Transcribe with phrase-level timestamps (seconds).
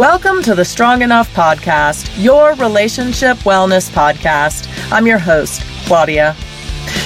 [0.00, 4.66] Welcome to the Strong Enough Podcast, your relationship wellness podcast.
[4.90, 6.34] I'm your host, Claudia.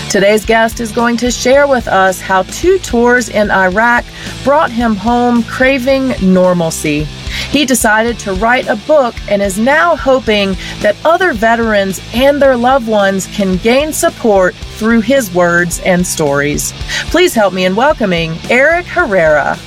[0.09, 4.05] Today's guest is going to share with us how two tours in Iraq
[4.45, 7.03] brought him home craving normalcy.
[7.51, 12.57] He decided to write a book and is now hoping that other veterans and their
[12.57, 16.73] loved ones can gain support through his words and stories.
[17.11, 19.59] Please help me in welcoming Eric Herrera.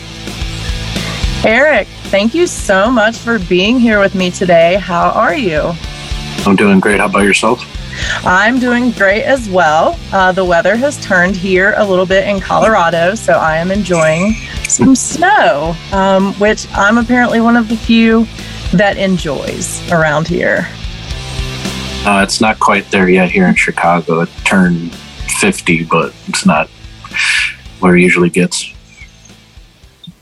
[1.46, 4.76] Eric, thank you so much for being here with me today.
[4.76, 5.74] How are you?
[6.46, 7.00] I'm doing great.
[7.00, 7.62] How about yourself?
[8.26, 10.00] I'm doing great as well.
[10.14, 14.34] Uh, the weather has turned here a little bit in Colorado, so I am enjoying
[14.64, 18.26] some snow, um, which I'm apparently one of the few
[18.72, 20.68] that enjoys around here.
[22.06, 24.22] Uh, it's not quite there yet here in Chicago.
[24.22, 26.70] It turned 50, but it's not
[27.80, 28.74] where it usually gets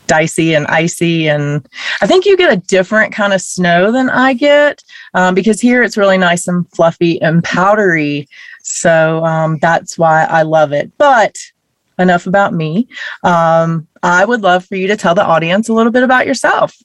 [0.08, 1.27] dicey and icy.
[1.27, 1.68] And
[2.02, 5.84] I think you get a different kind of snow than I get um, because here
[5.84, 8.27] it's really nice and fluffy and powdery.
[8.62, 10.91] So um, that's why I love it.
[10.98, 11.38] But
[11.98, 12.88] enough about me.
[13.24, 16.76] Um, I would love for you to tell the audience a little bit about yourself.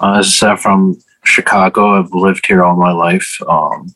[0.00, 1.98] Uh, I said, from Chicago.
[1.98, 3.38] I've lived here all my life.
[3.48, 3.94] Um,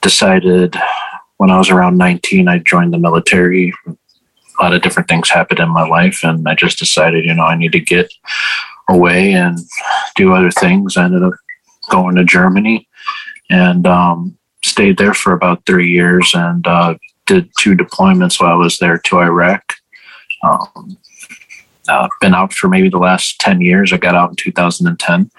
[0.00, 0.76] decided
[1.38, 3.74] when I was around 19, I joined the military
[4.60, 7.44] a lot of different things happened in my life, and I just decided, you know,
[7.44, 8.12] I need to get
[8.88, 9.58] away and
[10.16, 10.96] do other things.
[10.96, 11.34] I ended up
[11.88, 12.86] going to Germany
[13.48, 16.94] and um, stayed there for about three years and uh,
[17.26, 19.74] did two deployments while I was there to Iraq.
[20.42, 20.96] Um,
[21.88, 23.92] uh, been out for maybe the last 10 years.
[23.92, 25.30] I got out in 2010.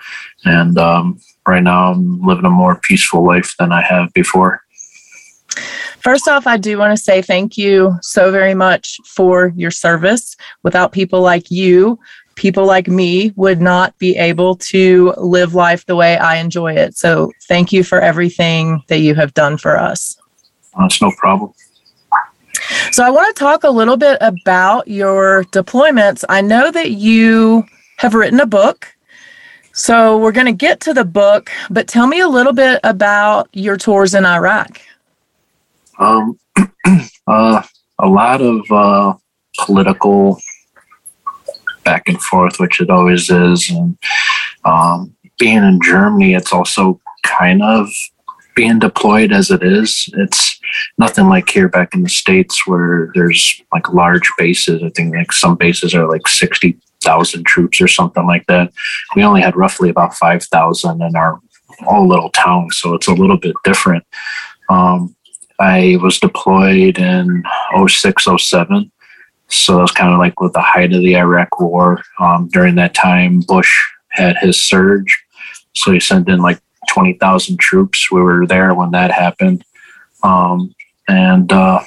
[0.43, 4.61] And um, right now I'm living a more peaceful life than I have before.
[5.99, 10.35] First off, I do want to say thank you so very much for your service.
[10.63, 11.99] Without people like you,
[12.35, 16.97] people like me would not be able to live life the way I enjoy it.
[16.97, 20.17] So thank you for everything that you have done for us.
[20.77, 21.53] That's no problem.
[22.91, 26.23] So I want to talk a little bit about your deployments.
[26.29, 27.63] I know that you
[27.97, 28.87] have written a book.
[29.73, 33.49] So we're going to get to the book, but tell me a little bit about
[33.53, 34.81] your tours in Iraq.
[36.01, 36.37] Um,
[37.27, 37.61] uh,
[37.99, 39.13] a lot of uh,
[39.59, 40.39] political
[41.83, 43.97] back and forth, which it always is, and
[44.65, 47.87] um, being in Germany, it's also kind of
[48.55, 50.09] being deployed as it is.
[50.13, 50.59] It's
[50.97, 54.83] nothing like here back in the states where there's like large bases.
[54.83, 58.71] I think like some bases are like sixty thousand troops or something like that.
[59.15, 61.39] We only had roughly about five thousand in our
[61.87, 64.03] little town, so it's a little bit different.
[64.69, 65.15] Um,
[65.61, 67.43] I was deployed in
[67.87, 68.91] 06, 07.
[69.47, 72.01] So that was kind of like with the height of the Iraq war.
[72.19, 73.71] Um, during that time, Bush
[74.09, 75.23] had his surge.
[75.73, 78.11] So he sent in like 20,000 troops.
[78.11, 79.63] We were there when that happened.
[80.23, 80.73] Um,
[81.07, 81.81] and uh,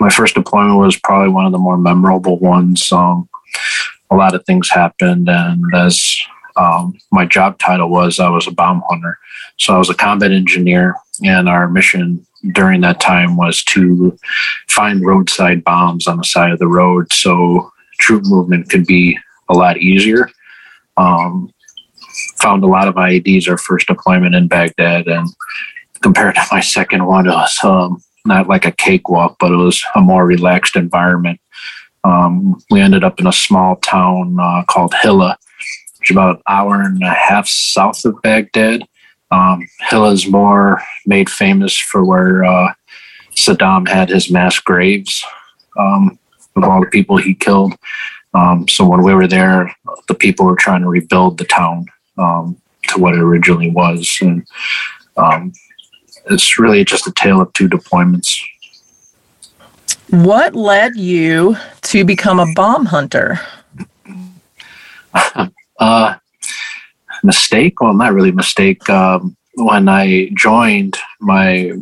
[0.00, 2.90] my first deployment was probably one of the more memorable ones.
[2.90, 3.28] Um,
[4.10, 5.28] a lot of things happened.
[5.28, 6.18] And as
[6.56, 9.18] um, my job title was, I was a bomb hunter.
[9.58, 14.16] So I was a combat engineer, and our mission during that time was to
[14.68, 17.70] find roadside bombs on the side of the road so
[18.00, 20.28] troop movement could be a lot easier.
[20.96, 21.52] Um,
[22.36, 25.28] found a lot of IEDs our first deployment in Baghdad, and
[26.02, 29.82] compared to my second one, it was um, not like a cakewalk, but it was
[29.94, 31.40] a more relaxed environment.
[32.04, 35.38] Um, we ended up in a small town uh, called Hilla,
[35.98, 38.82] which is about an hour and a half south of Baghdad.
[39.32, 42.74] Um, is more made famous for where uh,
[43.34, 45.24] Saddam had his mass graves
[45.78, 46.18] um,
[46.54, 47.72] of all the people he killed.
[48.34, 49.74] Um, so when we were there,
[50.08, 51.86] the people were trying to rebuild the town
[52.18, 54.46] um, to what it originally was, and
[55.16, 55.52] um,
[56.30, 58.38] it's really just a tale of two deployments.
[60.08, 63.40] What led you to become a bomb hunter?
[65.78, 66.16] uh,
[67.22, 67.80] mistake.
[67.80, 68.88] Well, not really mistake.
[68.88, 71.72] Um, when I joined, my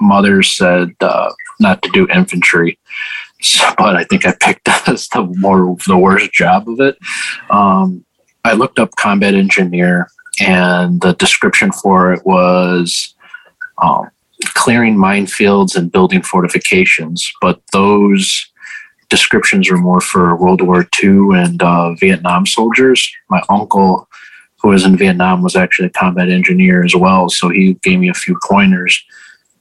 [0.00, 1.30] mother said uh,
[1.60, 2.78] not to do infantry,
[3.40, 6.98] so, but I think I picked as the more the worst job of it.
[7.50, 8.04] Um,
[8.44, 10.08] I looked up combat engineer,
[10.40, 13.14] and the description for it was
[13.82, 14.10] um,
[14.44, 17.30] clearing minefields and building fortifications.
[17.40, 18.50] But those
[19.08, 23.10] descriptions were more for World War II and uh, Vietnam soldiers.
[23.28, 24.08] My uncle
[24.68, 27.30] who was in Vietnam was actually a combat engineer as well.
[27.30, 29.02] So he gave me a few pointers.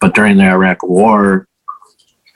[0.02, 1.48] But during the Iraq War,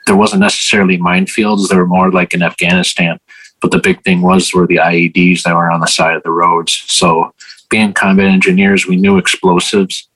[0.06, 1.68] there wasn't necessarily minefields.
[1.68, 3.18] They were more like in Afghanistan.
[3.60, 6.30] But the big thing was were the IEDs that were on the side of the
[6.30, 6.82] roads.
[6.86, 7.34] So
[7.68, 10.08] being combat engineers, we knew explosives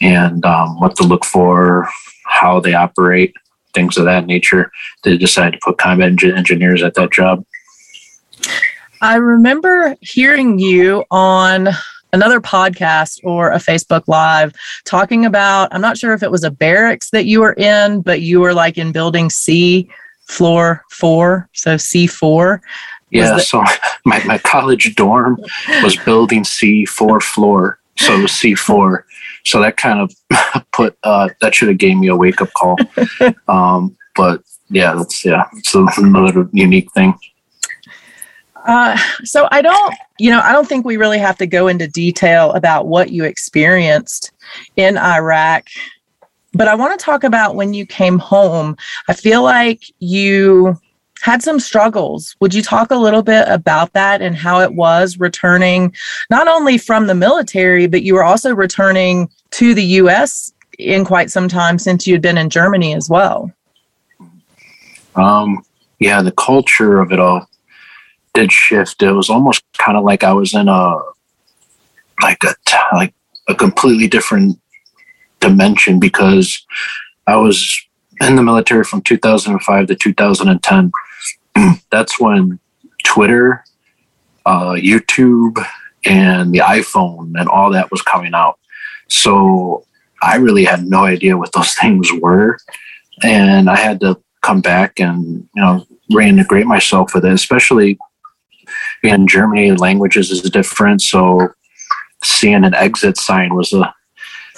[0.00, 1.88] and um, what to look for,
[2.24, 3.32] how they operate,
[3.74, 4.72] things of that nature.
[5.04, 7.44] They decided to put combat engineers at that job.
[9.00, 11.68] I remember hearing you on
[12.12, 14.54] another podcast or a Facebook Live
[14.84, 18.20] talking about, I'm not sure if it was a barracks that you were in, but
[18.20, 19.88] you were like in building C,
[20.26, 22.60] floor four, so C4.
[23.10, 23.62] Yeah, so
[24.04, 25.38] my, my college dorm
[25.82, 29.04] was building C, four floor, so it was C4.
[29.44, 32.76] So that kind of put, uh, that should have gave me a wake up call.
[33.48, 37.14] Um, but yeah, that's, yeah, So it's another unique thing.
[38.64, 41.88] Uh, so I don't, you know, I don't think we really have to go into
[41.88, 44.32] detail about what you experienced
[44.76, 45.66] in Iraq,
[46.54, 48.76] but I want to talk about when you came home.
[49.08, 50.76] I feel like you
[51.22, 52.36] had some struggles.
[52.40, 55.94] Would you talk a little bit about that and how it was returning
[56.30, 61.30] not only from the military, but you were also returning to the US in quite
[61.30, 63.50] some time since you'd been in Germany as well?
[65.14, 65.64] Um,
[65.98, 67.46] yeah, the culture of it all
[68.34, 69.02] did shift.
[69.02, 70.98] It was almost kind of like I was in a
[72.22, 72.54] like a
[72.94, 73.14] like
[73.48, 74.58] a completely different
[75.40, 76.64] dimension because
[77.26, 77.80] I was
[78.20, 80.92] in the military from 2005 to 2010.
[81.90, 82.58] That's when
[83.04, 83.64] Twitter,
[84.46, 85.64] uh, YouTube,
[86.04, 88.58] and the iPhone and all that was coming out.
[89.08, 89.84] So
[90.22, 92.58] I really had no idea what those things were,
[93.22, 97.98] and I had to come back and you know reintegrate myself with it, especially
[99.02, 101.02] in Germany, languages is different.
[101.02, 101.52] So
[102.22, 103.94] seeing an exit sign was a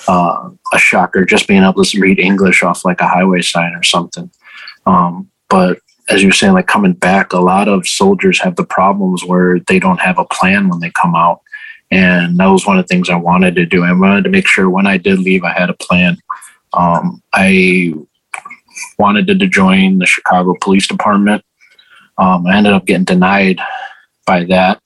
[0.07, 1.25] uh, a shocker.
[1.25, 4.31] Just being able to read English off like a highway sign or something.
[4.87, 5.79] Um, but
[6.11, 9.79] as you're saying, like coming back, a lot of soldiers have the problems where they
[9.79, 11.41] don't have a plan when they come out.
[11.91, 13.85] And that was one of the things I wanted to do.
[13.85, 16.19] I wanted to make sure when I did leave, I had a plan.
[16.73, 17.95] Um, I
[18.99, 21.45] wanted to join the Chicago Police Department.
[22.19, 23.61] Um, I ended up getting denied
[24.25, 24.81] by that.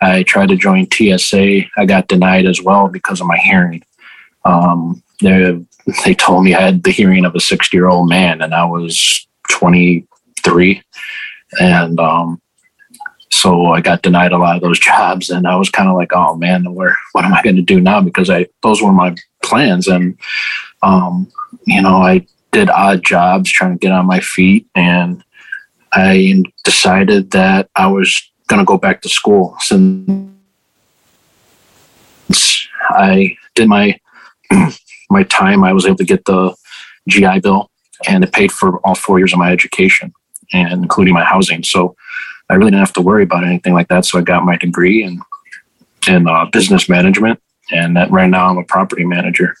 [0.00, 1.62] I tried to join TSA.
[1.76, 3.82] I got denied as well because of my hearing.
[4.44, 5.58] Um, they,
[6.04, 8.64] they told me I had the hearing of a 60 year old man, and I
[8.64, 10.82] was 23.
[11.60, 12.40] And um,
[13.30, 16.12] so I got denied a lot of those jobs, and I was kind of like,
[16.14, 16.96] "Oh man, where?
[17.12, 20.18] What am I going to do now?" Because I those were my plans, and
[20.82, 21.30] um,
[21.66, 25.22] you know, I did odd jobs trying to get on my feet, and
[25.92, 30.28] I decided that I was going to go back to school since
[32.90, 33.98] I did my
[35.10, 35.62] my time.
[35.64, 36.54] I was able to get the
[37.08, 37.70] GI Bill,
[38.08, 40.12] and it paid for all four years of my education,
[40.52, 41.62] and including my housing.
[41.62, 41.94] So
[42.48, 44.04] I really didn't have to worry about anything like that.
[44.04, 45.20] So I got my degree in
[46.08, 49.54] in uh, business management, and that right now I'm a property manager.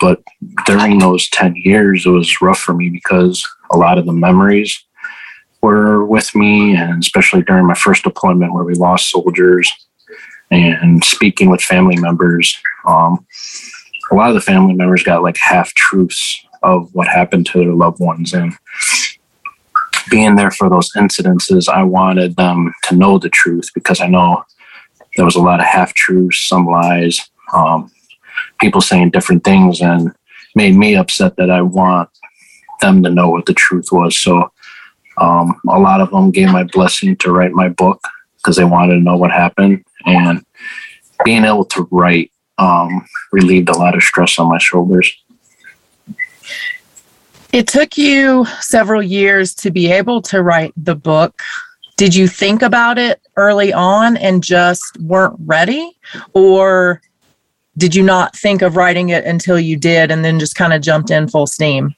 [0.00, 0.20] But
[0.66, 4.84] during those ten years, it was rough for me because a lot of the memories
[5.62, 9.72] were with me, and especially during my first deployment where we lost soldiers
[10.50, 12.60] and speaking with family members.
[12.86, 13.24] Um,
[14.10, 17.72] a lot of the family members got like half truths of what happened to their
[17.72, 18.34] loved ones.
[18.34, 18.52] And
[20.10, 24.44] being there for those incidences, I wanted them to know the truth because I know
[25.16, 27.90] there was a lot of half truths, some lies, um,
[28.60, 30.14] people saying different things, and
[30.54, 32.10] made me upset that I want
[32.80, 34.18] them to know what the truth was.
[34.18, 34.50] So
[35.18, 38.02] um, a lot of them gave my blessing to write my book
[38.36, 39.84] because they wanted to know what happened.
[40.06, 40.44] And
[41.24, 45.14] being able to write um, relieved a lot of stress on my shoulders.
[47.52, 51.42] It took you several years to be able to write the book.
[51.96, 55.96] Did you think about it early on and just weren't ready?
[56.32, 57.02] Or
[57.76, 60.80] did you not think of writing it until you did and then just kind of
[60.80, 61.94] jumped in full steam?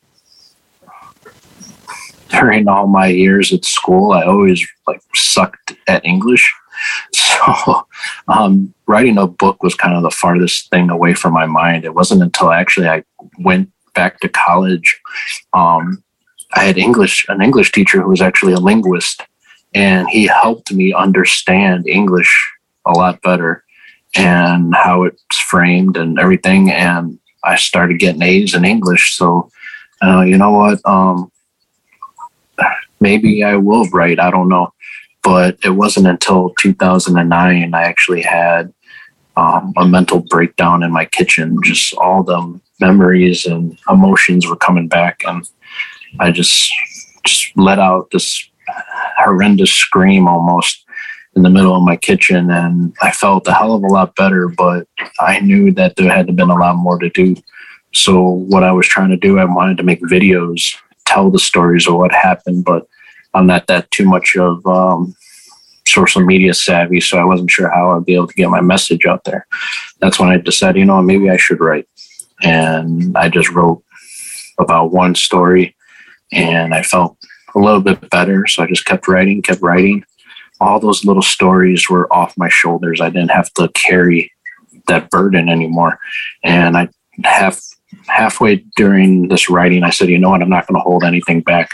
[2.38, 6.52] During all my years at school, I always like sucked at English.
[7.16, 7.86] So
[8.28, 11.84] um, writing a book was kind of the farthest thing away from my mind.
[11.84, 13.04] It wasn't until actually I
[13.38, 15.00] went back to college.
[15.52, 16.02] Um,
[16.54, 19.22] I had English, an English teacher who was actually a linguist,
[19.74, 22.32] and he helped me understand English
[22.86, 23.64] a lot better
[24.16, 26.70] and how it's framed and everything.
[26.70, 29.16] And I started getting A's in English.
[29.16, 29.50] So,
[30.02, 30.80] uh, you know what?
[30.84, 31.30] Um,
[33.00, 34.20] maybe I will write.
[34.20, 34.72] I don't know.
[35.22, 38.72] But it wasn't until 2009 I actually had
[39.36, 41.58] um, a mental breakdown in my kitchen.
[41.62, 45.48] Just all the memories and emotions were coming back, and
[46.20, 46.72] I just
[47.24, 48.48] just let out this
[49.18, 50.84] horrendous scream almost.
[51.36, 54.46] in the middle of my kitchen and I felt a hell of a lot better,
[54.48, 54.86] but
[55.18, 57.34] I knew that there had to been a lot more to do.
[57.92, 58.20] So
[58.52, 61.94] what I was trying to do, I wanted to make videos, tell the stories of
[61.94, 62.86] what happened, but
[63.34, 65.14] I'm not that too much of um,
[65.86, 69.06] social media savvy, so I wasn't sure how I'd be able to get my message
[69.06, 69.46] out there.
[70.00, 71.88] That's when I decided, you know, maybe I should write.
[72.42, 73.82] And I just wrote
[74.58, 75.74] about one story
[76.32, 77.16] and I felt
[77.54, 78.46] a little bit better.
[78.46, 80.04] So I just kept writing, kept writing.
[80.60, 83.00] All those little stories were off my shoulders.
[83.00, 84.32] I didn't have to carry
[84.88, 85.98] that burden anymore.
[86.42, 86.88] And I
[87.22, 87.60] half
[88.06, 91.40] halfway during this writing, I said, you know what, I'm not going to hold anything
[91.40, 91.70] back.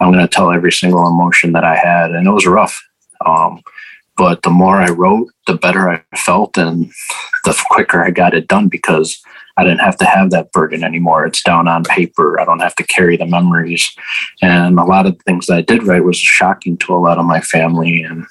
[0.00, 2.10] I'm going to tell every single emotion that I had.
[2.10, 2.82] And it was rough.
[3.24, 3.62] Um,
[4.16, 6.90] but the more I wrote, the better I felt and
[7.44, 9.22] the quicker I got it done because
[9.56, 11.26] I didn't have to have that burden anymore.
[11.26, 12.40] It's down on paper.
[12.40, 13.90] I don't have to carry the memories.
[14.42, 17.18] And a lot of the things that I did write was shocking to a lot
[17.18, 18.26] of my family and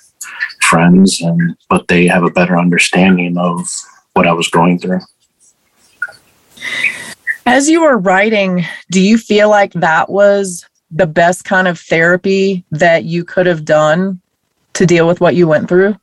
[0.61, 3.67] friends and but they have a better understanding of
[4.13, 4.99] what I was going through.
[7.49, 12.63] As you were writing, do you feel like that was the best kind of therapy
[12.69, 14.21] that you could have done
[14.73, 15.95] to deal with what you went through?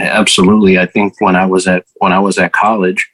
[0.00, 0.78] Absolutely.
[0.78, 3.06] I think when I was at when I was at college,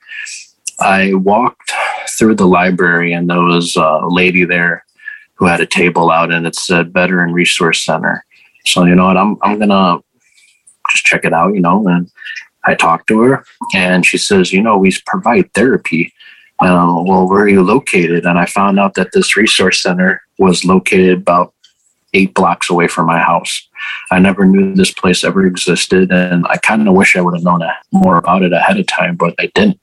[0.78, 1.72] I walked
[2.08, 4.84] through the library and there was a lady there
[5.34, 8.24] who had a table out and it said Veteran Resource Center.
[8.64, 9.98] So you know what, I'm I'm gonna
[10.88, 11.84] just check it out, you know.
[11.88, 12.08] And
[12.64, 16.12] I talked to her and she says, you know, we provide therapy.
[16.60, 18.24] Uh, well, where are you located?
[18.24, 21.54] And I found out that this resource center was located about
[22.14, 23.68] eight blocks away from my house.
[24.10, 27.44] I never knew this place ever existed, and I kind of wish I would have
[27.44, 27.62] known
[27.92, 29.80] more about it ahead of time, but I didn't.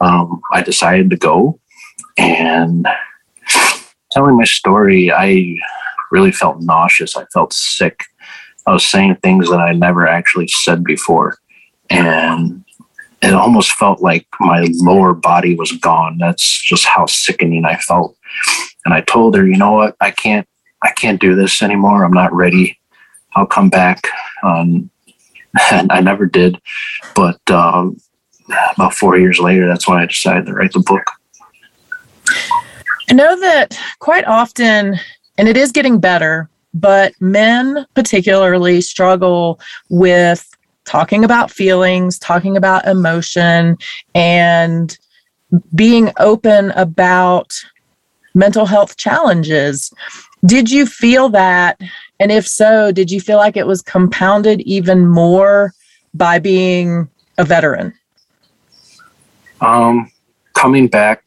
[0.00, 1.58] Um, I decided to go,
[2.18, 2.86] and
[4.12, 5.56] telling my story, I
[6.10, 7.16] really felt nauseous.
[7.16, 8.04] I felt sick.
[8.66, 11.38] I was saying things that I never actually said before,
[11.88, 12.65] and
[13.22, 16.18] it almost felt like my lower body was gone.
[16.18, 18.16] That's just how sickening I felt.
[18.84, 19.96] And I told her, you know what?
[20.00, 20.46] I can't
[20.82, 22.04] I can't do this anymore.
[22.04, 22.78] I'm not ready.
[23.34, 24.06] I'll come back.
[24.42, 24.90] Um,
[25.70, 26.60] and I never did.
[27.14, 27.96] But um,
[28.74, 31.10] about four years later, that's when I decided to write the book.
[33.08, 34.98] I know that quite often,
[35.38, 40.55] and it is getting better, but men particularly struggle with
[40.86, 43.76] talking about feelings, talking about emotion,
[44.14, 44.98] and
[45.74, 47.52] being open about
[48.34, 49.92] mental health challenges.
[50.44, 51.80] Did you feel that?
[52.20, 55.72] And if so, did you feel like it was compounded even more
[56.14, 57.92] by being a veteran?
[59.60, 60.10] Um,
[60.54, 61.22] coming back,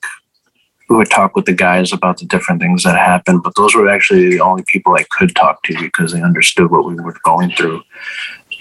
[0.90, 3.88] we would talk with the guys about the different things that happened, but those were
[3.88, 7.52] actually the only people I could talk to because they understood what we were going
[7.52, 7.82] through.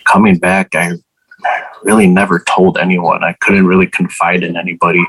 [0.09, 0.93] Coming back, I
[1.83, 3.23] really never told anyone.
[3.23, 5.05] I couldn't really confide in anybody.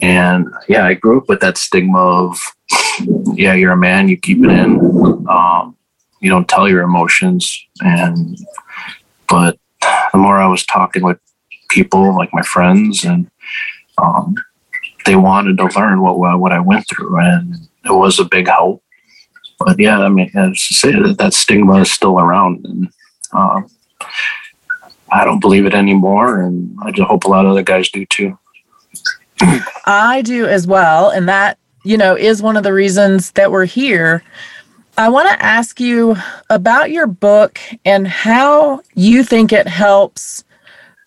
[0.00, 2.38] And yeah, I grew up with that stigma of
[3.34, 5.26] yeah, you're a man, you keep it in.
[5.28, 5.76] Um,
[6.20, 7.66] you don't tell your emotions.
[7.80, 8.38] And,
[9.28, 9.58] but
[10.12, 11.18] the more I was talking with
[11.68, 13.30] people like my friends and,
[13.98, 14.34] um,
[15.04, 17.54] they wanted to learn what, what I went through and
[17.84, 18.82] it was a big help.
[19.58, 22.88] But yeah, I mean, I say that that stigma is still around and,
[23.32, 23.68] um,
[25.10, 26.40] I don't believe it anymore.
[26.42, 28.38] And I just hope a lot of other guys do too.
[29.86, 31.10] I do as well.
[31.10, 34.22] And that you know, is one of the reasons that we're here.
[34.96, 36.16] I want to ask you
[36.50, 40.44] about your book and how you think it helps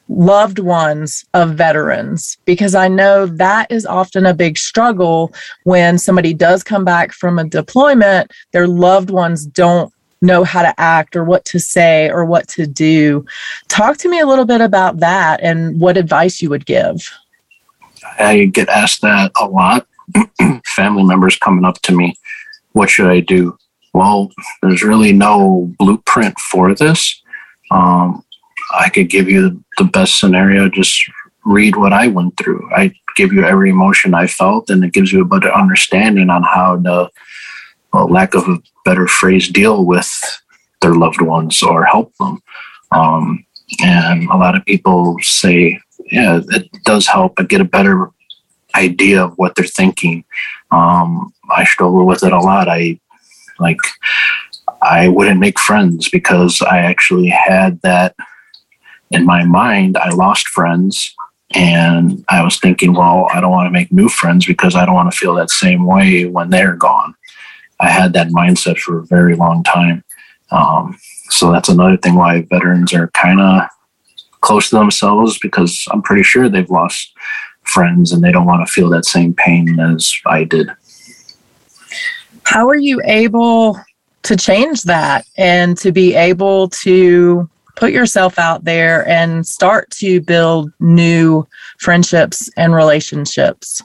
[0.08, 5.32] loved ones of veterans because I know that is often a big struggle
[5.64, 10.80] when somebody does come back from a deployment, their loved ones don't know how to
[10.80, 13.26] act or what to say or what to do.
[13.68, 17.10] Talk to me a little bit about that and what advice you would give.
[18.20, 19.88] I get asked that a lot.
[20.66, 22.16] family members coming up to me,
[22.74, 23.58] what should I do?
[23.94, 27.22] Well, there's really no blueprint for this.
[27.72, 28.24] Um,
[28.74, 30.70] I could give you the best scenario.
[30.70, 31.04] Just
[31.46, 32.70] read what I went through.
[32.74, 36.44] I give you every emotion I felt, and it gives you a better understanding on
[36.44, 37.10] how to,
[37.94, 40.10] lack of a better phrase, deal with
[40.82, 42.42] their loved ones or help them.
[42.92, 43.46] Um,
[43.82, 45.80] and a lot of people say,
[46.12, 48.10] yeah, it does help, but get a better
[48.76, 50.24] idea of what they're thinking.
[50.72, 52.68] Um, I struggle with it a lot.
[52.68, 53.00] I
[53.60, 53.78] like
[54.82, 58.16] I wouldn't make friends because I actually had that
[59.12, 59.98] in my mind.
[59.98, 61.14] I lost friends
[61.54, 64.96] and I was thinking, well, I don't want to make new friends because I don't
[64.96, 67.14] want to feel that same way when they're gone.
[67.82, 70.04] I had that mindset for a very long time.
[70.52, 70.98] Um,
[71.30, 73.64] so that's another thing why veterans are kind of
[74.42, 77.14] close to themselves because I'm pretty sure they've lost
[77.64, 80.70] friends and they don't want to feel that same pain as I did.
[82.44, 83.80] How are you able
[84.24, 90.22] to change that and to be able to put yourself out there and start to
[90.22, 91.48] build new
[91.80, 93.82] friendships and relationships?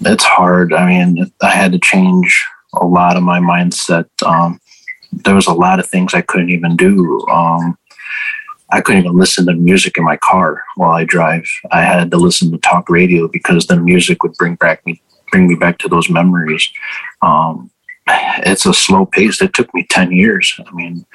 [0.00, 0.72] It's hard.
[0.72, 2.44] I mean, I had to change
[2.74, 4.06] a lot of my mindset.
[4.24, 4.60] Um,
[5.12, 7.26] there was a lot of things I couldn't even do.
[7.28, 7.78] Um,
[8.70, 11.46] I couldn't even listen to music in my car while I drive.
[11.70, 15.46] I had to listen to talk radio because the music would bring back me bring
[15.46, 16.70] me back to those memories.
[17.22, 17.70] Um,
[18.38, 19.40] it's a slow pace.
[19.42, 20.58] It took me ten years.
[20.66, 21.06] I mean,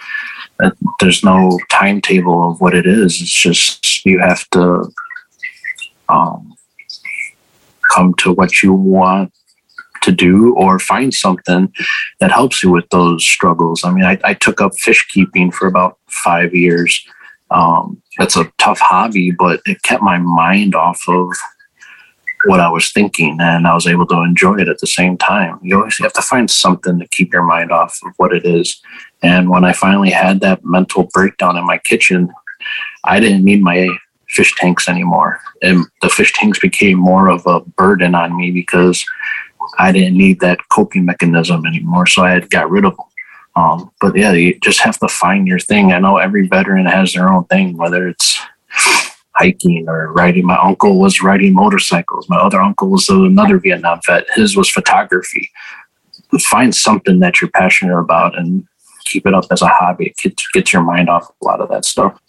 [0.99, 3.21] there's no timetable of what it is.
[3.21, 4.91] It's just you have to
[6.09, 6.52] um,
[7.91, 9.33] come to what you want
[10.01, 11.73] to do or find something
[12.19, 13.83] that helps you with those struggles.
[13.83, 17.05] I mean, I, I took up fish keeping for about five years.
[17.51, 21.29] Um, it's a tough hobby, but it kept my mind off of
[22.45, 25.59] what I was thinking and I was able to enjoy it at the same time.
[25.61, 28.81] You always have to find something to keep your mind off of what it is.
[29.21, 32.29] And when I finally had that mental breakdown in my kitchen,
[33.05, 33.89] I didn't need my
[34.33, 35.39] fish tanks anymore.
[35.61, 39.05] And the fish tanks became more of a burden on me because
[39.79, 42.07] I didn't need that coping mechanism anymore.
[42.07, 43.05] So I had got rid of them.
[43.55, 45.91] Um, but yeah, you just have to find your thing.
[45.91, 48.39] I know every veteran has their own thing, whether it's
[49.35, 50.45] hiking or riding.
[50.45, 52.27] My uncle was riding motorcycles.
[52.29, 54.25] My other uncle was another Vietnam vet.
[54.35, 55.51] His was photography.
[56.39, 58.67] Find something that you're passionate about and
[59.05, 60.07] keep it up as a hobby.
[60.07, 62.19] It gets, gets your mind off a lot of that stuff.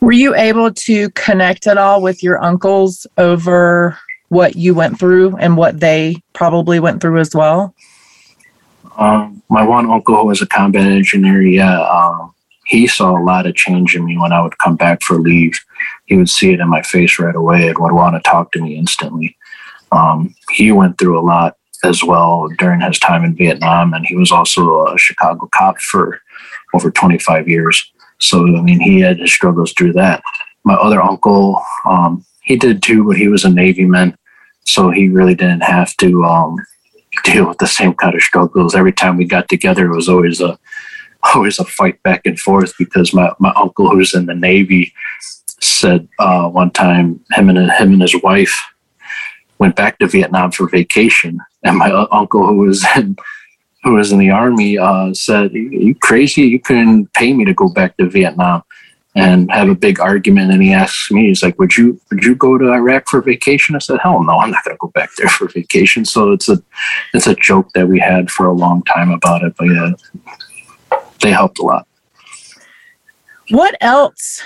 [0.00, 5.36] Were you able to connect at all with your uncles over what you went through
[5.36, 7.74] and what they probably went through as well?
[8.96, 12.32] Um, my one uncle who was a combat engineer, yeah, um,
[12.66, 15.58] he saw a lot of change in me when I would come back for leave.
[16.06, 18.60] He would see it in my face right away and would want to talk to
[18.60, 19.36] me instantly.
[19.90, 24.16] Um, he went through a lot as well during his time in Vietnam, and he
[24.16, 26.20] was also a Chicago cop for
[26.74, 27.90] over 25 years.
[28.18, 30.22] So, I mean, he had his struggles through that.
[30.64, 34.16] My other uncle, um, he did too, but he was a Navy man.
[34.64, 36.56] So he really didn't have to um,
[37.24, 38.74] deal with the same kind of struggles.
[38.74, 40.58] Every time we got together, it was always a
[41.34, 44.92] always a fight back and forth because my, my uncle who's in the Navy
[45.60, 48.56] said uh, one time him and him and his wife
[49.58, 53.16] went back to Vietnam for vacation, and my uncle who was in
[53.84, 56.42] who was in the army uh, said, "You crazy?
[56.42, 58.62] You couldn't pay me to go back to Vietnam."
[59.14, 62.36] And have a big argument, and he asks me, he's like, "Would you would you
[62.36, 65.10] go to Iraq for vacation?" I said, "Hell no, I'm not going to go back
[65.16, 66.62] there for vacation." So it's a
[67.14, 69.92] it's a joke that we had for a long time about it, but yeah,
[71.20, 71.88] they helped a lot.
[73.50, 74.42] What else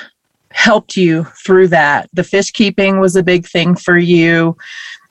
[0.52, 2.08] helped you through that?
[2.12, 4.56] The fish keeping was a big thing for you.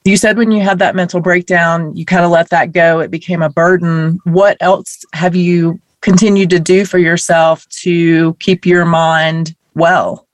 [0.03, 2.99] You said when you had that mental breakdown, you kind of let that go.
[2.99, 4.19] It became a burden.
[4.23, 10.27] What else have you continued to do for yourself to keep your mind well?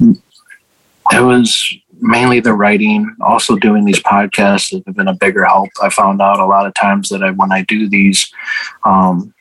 [0.00, 5.70] It was mainly the writing, also doing these podcasts have been a bigger help.
[5.82, 8.30] I found out a lot of times that I, when I do these,
[8.84, 9.32] um,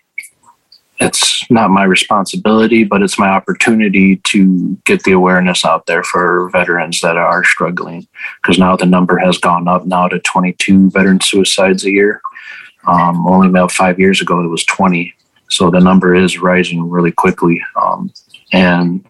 [1.00, 6.50] it's not my responsibility, but it's my opportunity to get the awareness out there for
[6.52, 8.08] veterans that are struggling.
[8.42, 12.22] Because now the number has gone up now to 22 veteran suicides a year.
[12.88, 15.14] Um, only about five years ago, it was 20.
[15.50, 17.62] So the number is rising really quickly.
[17.76, 18.12] Um,
[18.54, 19.06] and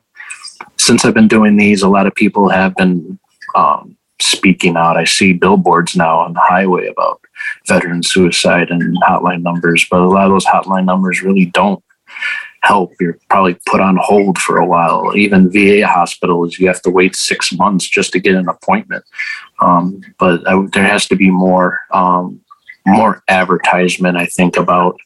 [0.77, 3.19] since I've been doing these, a lot of people have been
[3.53, 4.97] um, speaking out.
[4.97, 7.21] I see billboards now on the highway about
[7.67, 11.83] veteran suicide and hotline numbers, but a lot of those hotline numbers really don't
[12.61, 12.93] help.
[12.99, 15.15] You're probably put on hold for a while.
[15.15, 19.03] Even VA hospitals, you have to wait six months just to get an appointment.
[19.59, 22.41] Um, but I, there has to be more um,
[22.85, 24.97] more advertisement, I think, about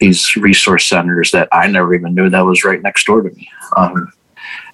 [0.00, 3.48] these resource centers that I never even knew that was right next door to me.
[3.76, 4.12] Um,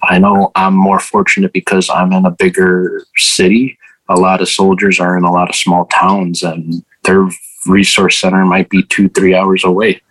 [0.03, 3.77] I know I'm more fortunate because I'm in a bigger city.
[4.09, 7.27] A lot of soldiers are in a lot of small towns, and their
[7.65, 10.01] resource center might be two, three hours away.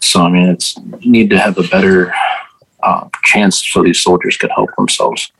[0.00, 2.14] So, I mean, it's need to have a better
[2.82, 5.30] uh, chance so these soldiers could help themselves.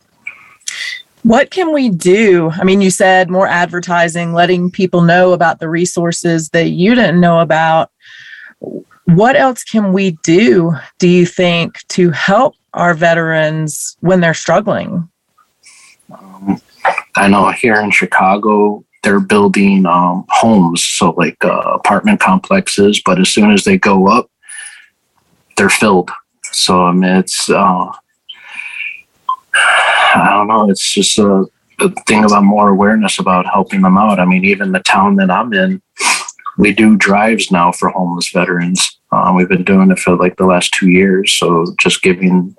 [1.23, 2.51] What can we do?
[2.51, 7.21] I mean, you said more advertising, letting people know about the resources that you didn't
[7.21, 7.90] know about.
[9.07, 15.09] What else can we do, do you think, to help our veterans when they're struggling?
[16.11, 16.61] Um,
[17.16, 23.00] I know here in Chicago, they're building um, homes, so like uh, apartment complexes.
[23.05, 24.31] But as soon as they go up,
[25.57, 26.11] they're filled.
[26.44, 27.92] So I mean, it's uh,
[29.55, 30.70] I don't know.
[30.70, 31.46] It's just a,
[31.81, 34.18] a thing about more awareness about helping them out.
[34.18, 35.83] I mean, even the town that I'm in,
[36.59, 38.98] we do drives now for homeless veterans.
[39.12, 41.33] Um, we've been doing it for like the last two years.
[41.33, 42.57] So just giving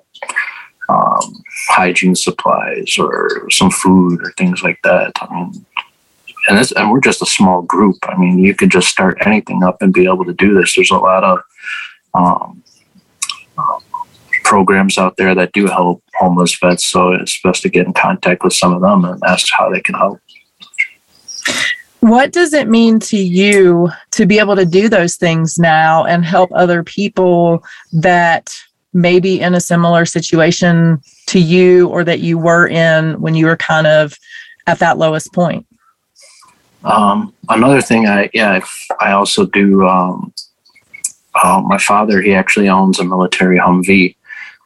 [0.88, 5.12] um, hygiene supplies or some food or things like that.
[5.20, 5.66] I mean,
[6.48, 7.96] and, this, and we're just a small group.
[8.04, 10.74] I mean, you could just start anything up and be able to do this.
[10.74, 11.40] There's a lot of
[12.14, 12.62] um,
[14.44, 16.86] programs out there that do help homeless vets.
[16.86, 19.80] So it's best to get in contact with some of them and ask how they
[19.80, 20.20] can help.
[22.00, 26.24] What does it mean to you to be able to do those things now and
[26.24, 28.54] help other people that
[28.96, 33.46] may be in a similar situation to you or that you were in when you
[33.46, 34.16] were kind of
[34.66, 35.66] at that lowest point?
[36.82, 38.60] Um, another thing, I yeah,
[39.00, 39.86] I also do.
[39.86, 40.32] Um,
[41.34, 44.16] uh, my father, he actually owns a military Humvee,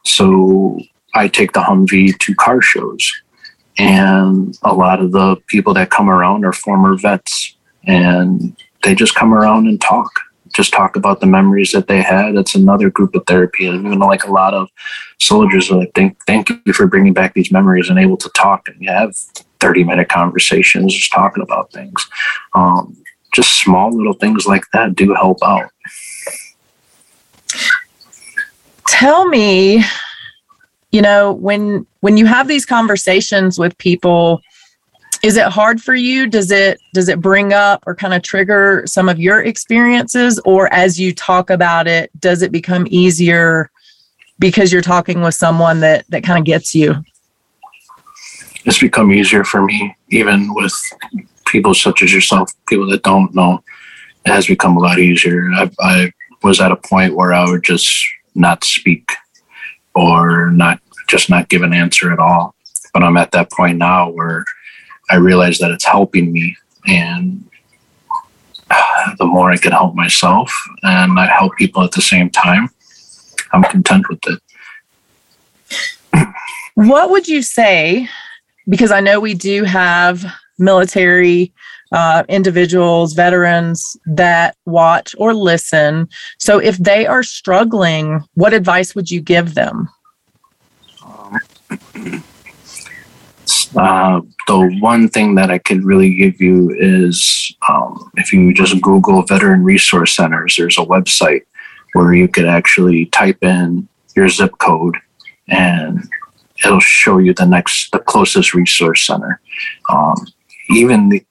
[0.05, 0.79] so
[1.13, 3.11] I take the Humvee to car shows,
[3.77, 9.15] and a lot of the people that come around are former vets, and they just
[9.15, 10.11] come around and talk,
[10.53, 12.35] just talk about the memories that they had.
[12.35, 14.69] It's another group of therapy, and know, like a lot of
[15.19, 18.67] soldiers are like, "Thank, thank you for bringing back these memories and able to talk
[18.67, 19.15] and have
[19.61, 22.05] 30 minute conversations just talking about things.
[22.55, 22.97] Um,
[23.33, 25.69] just small little things like that do help out.
[28.87, 29.83] Tell me,
[30.91, 34.41] you know, when when you have these conversations with people,
[35.23, 36.27] is it hard for you?
[36.27, 40.71] Does it does it bring up or kind of trigger some of your experiences or
[40.73, 43.69] as you talk about it, does it become easier
[44.39, 47.03] because you're talking with someone that that kind of gets you?
[48.65, 50.73] it's become easier for me, even with
[51.47, 53.63] people such as yourself, people that don't know.
[54.25, 55.49] It has become a lot easier.
[55.53, 56.11] I, I
[56.43, 58.05] was at a point where I would just
[58.35, 59.11] not speak
[59.95, 62.55] or not just not give an answer at all.
[62.93, 64.45] But I'm at that point now where
[65.09, 66.55] I realize that it's helping me,
[66.87, 67.43] and
[69.17, 70.51] the more I can help myself
[70.83, 72.69] and I help people at the same time,
[73.51, 74.41] I'm content with it.
[76.75, 78.07] What would you say
[78.69, 80.25] because I know we do have
[80.57, 81.53] military
[81.91, 86.07] uh, individuals, veterans that watch or listen.
[86.39, 89.89] So if they are struggling, what advice would you give them?
[91.03, 91.37] Um,
[93.75, 98.81] uh, the one thing that I could really give you is um, if you just
[98.81, 101.41] Google Veteran Resource Centers, there's a website
[101.93, 104.97] where you could actually type in your zip code
[105.47, 106.07] and
[106.63, 109.41] it'll show you the next the closest resource center.
[109.89, 110.15] Um,
[110.69, 111.25] even the,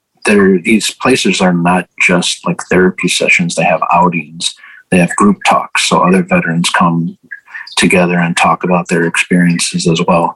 [0.65, 4.55] these places are not just like therapy sessions they have outings
[4.91, 7.19] they have group talks so other veterans come
[7.81, 10.35] together and talk about their experiences as well.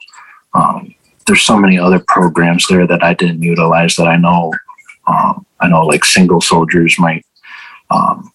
[0.55, 0.95] Um,
[1.27, 4.53] there's so many other programs there that i didn't utilize that i know
[5.07, 7.25] um, i know like single soldiers might
[7.91, 8.33] um,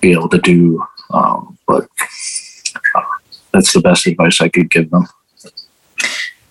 [0.00, 1.88] be able to do um, but
[2.94, 3.02] uh,
[3.52, 5.06] that's the best advice i could give them.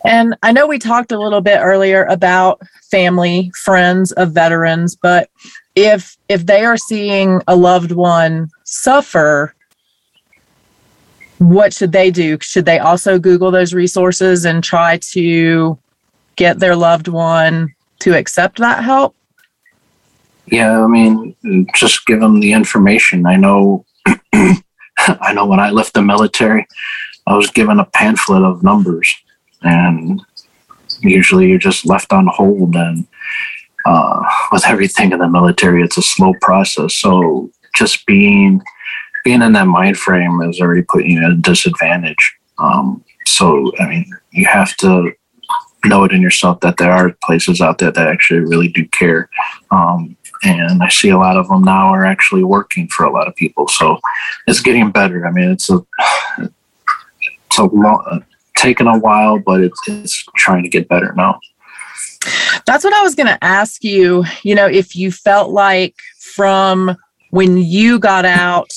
[0.05, 5.29] And I know we talked a little bit earlier about family, friends of veterans, but
[5.75, 9.55] if if they are seeing a loved one suffer,
[11.41, 12.38] what should they do?
[12.39, 15.77] Should they also Google those resources and try to
[16.36, 19.15] get their loved one to accept that help?
[20.45, 21.36] Yeah, I mean,
[21.73, 23.25] just give them the information.
[23.25, 23.86] I know,
[24.34, 26.67] I know when I left the military,
[27.25, 29.12] I was given a pamphlet of numbers
[29.63, 30.21] and
[30.99, 33.08] usually you're just left on hold and
[33.86, 38.62] uh, with everything in the military it's a slow process so just being
[39.23, 43.88] being in that mind frame is already putting you at a disadvantage um, so i
[43.88, 45.12] mean you have to
[45.86, 49.29] know it in yourself that there are places out there that actually really do care
[49.71, 53.27] um, and i see a lot of them now are actually working for a lot
[53.27, 53.97] of people so
[54.47, 55.79] it's getting better i mean it's a
[56.38, 58.23] it's a long
[58.62, 61.39] taken a while, but it's it's trying to get better now.
[62.65, 64.23] That's what I was going to ask you.
[64.43, 66.95] You know, if you felt like from
[67.31, 68.71] when you got out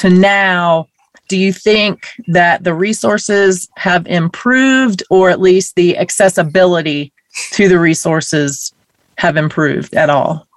[0.00, 0.88] to now,
[1.28, 7.12] do you think that the resources have improved or at least the accessibility
[7.52, 8.72] to the resources
[9.18, 10.48] have improved at all?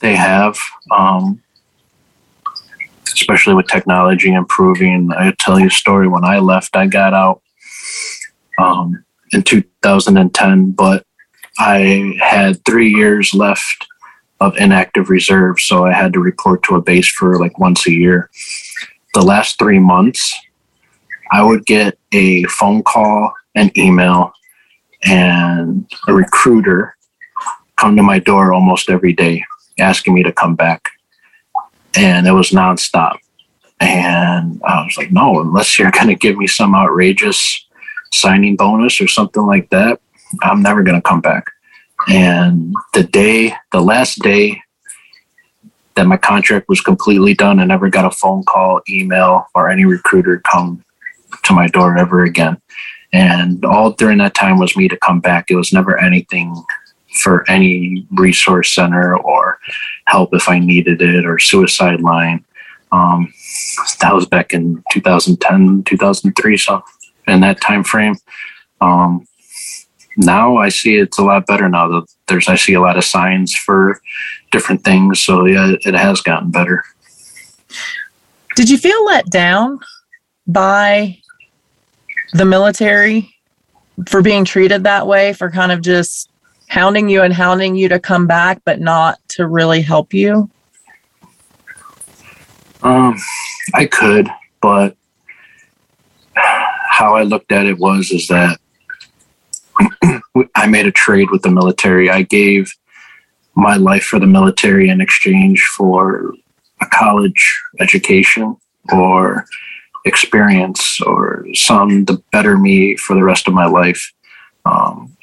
[0.00, 0.58] They have.
[0.90, 1.42] Um,
[3.06, 5.10] especially with technology improving.
[5.16, 6.06] I tell you a story.
[6.06, 7.40] When I left, I got out
[8.58, 11.06] um, in 2010, but
[11.58, 13.86] I had three years left
[14.40, 15.58] of inactive reserve.
[15.58, 18.30] So I had to report to a base for like once a year.
[19.14, 20.34] The last three months,
[21.32, 24.32] I would get a phone call, an email,
[25.04, 26.96] and a recruiter
[27.76, 29.42] come to my door almost every day
[29.78, 30.90] asking me to come back.
[31.96, 33.16] And it was nonstop.
[33.80, 37.66] And I was like, no, unless you're going to give me some outrageous
[38.12, 40.00] signing bonus or something like that,
[40.42, 41.46] I'm never going to come back.
[42.08, 44.62] And the day, the last day
[46.00, 49.84] that my contract was completely done, I never got a phone call, email, or any
[49.84, 50.82] recruiter come
[51.42, 52.56] to my door ever again.
[53.12, 55.50] And all during that time was me to come back.
[55.50, 56.56] It was never anything
[57.20, 59.58] for any resource center or
[60.06, 62.46] help if I needed it or suicide line.
[62.92, 63.30] Um,
[64.00, 66.56] that was back in 2010, 2003.
[66.56, 66.82] So
[67.28, 68.14] in that time frame,
[68.80, 69.26] um,
[70.16, 73.04] now I see it's a lot better now that there's, I see a lot of
[73.04, 74.00] signs for
[74.50, 75.20] different things.
[75.20, 76.84] So yeah, it has gotten better.
[78.56, 79.80] Did you feel let down
[80.46, 81.18] by
[82.32, 83.34] the military
[84.08, 86.30] for being treated that way, for kind of just
[86.68, 90.50] hounding you and hounding you to come back, but not to really help you?
[92.82, 93.18] Um,
[93.74, 94.28] I could,
[94.60, 94.96] but
[96.34, 98.58] how I looked at it was is that
[100.54, 102.10] I made a trade with the military.
[102.10, 102.72] I gave
[103.60, 106.34] my life for the military in exchange for
[106.80, 108.56] a college education
[108.92, 109.44] or
[110.06, 114.12] experience or some to better me for the rest of my life.
[114.64, 115.16] Um,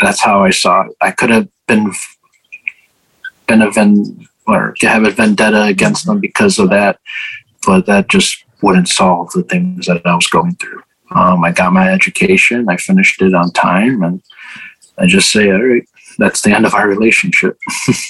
[0.00, 0.96] that's how I saw it.
[1.00, 1.92] I could have been
[3.48, 7.00] been a ven or have a vendetta against them because of that,
[7.66, 10.82] but that just wouldn't solve the things that I was going through.
[11.10, 14.22] Um, I got my education, I finished it on time, and
[14.98, 17.58] I just say, all right, that's the end of our relationship.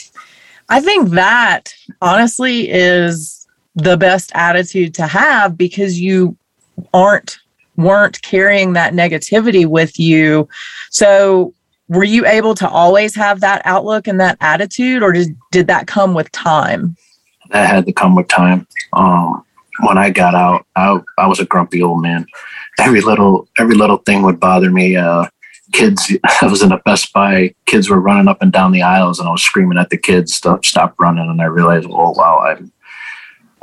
[0.68, 6.36] I think that honestly is the best attitude to have because you
[6.92, 7.38] aren't
[7.76, 10.48] weren't carrying that negativity with you.
[10.90, 11.54] So
[11.88, 15.86] were you able to always have that outlook and that attitude or did, did that
[15.86, 16.96] come with time?
[17.50, 18.66] That had to come with time.
[18.92, 19.44] Um,
[19.80, 22.26] when I got out, I, I was a grumpy old man.
[22.80, 24.96] Every little every little thing would bother me.
[24.96, 25.26] Uh,
[25.72, 27.54] kids, I was in a Best Buy.
[27.66, 30.34] Kids were running up and down the aisles, and I was screaming at the kids,
[30.34, 30.64] "Stop!
[30.64, 32.72] Stop running!" And I realized, oh wow, I'm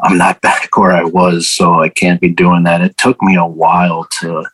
[0.02, 2.82] I'm not back where I was, so I can't be doing that.
[2.82, 4.46] It took me a while to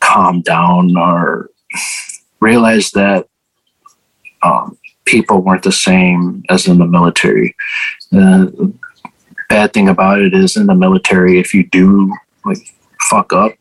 [0.00, 1.50] calm down or
[2.40, 3.26] realize that
[4.42, 7.56] um, people weren't the same as in the military.
[8.10, 8.72] The
[9.48, 12.12] bad thing about it is in the military, if you do
[12.44, 12.58] like
[13.08, 13.52] fuck up,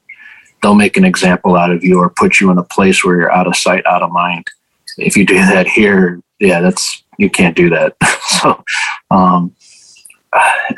[0.65, 3.31] they'll make an example out of you or put you in a place where you're
[3.31, 4.47] out of sight, out of mind.
[4.97, 7.95] If you do that here, yeah, that's you can't do that.
[8.41, 8.63] so
[9.11, 9.55] um,